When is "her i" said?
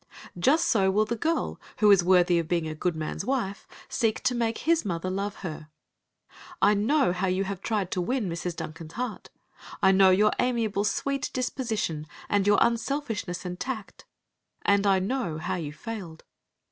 5.45-6.73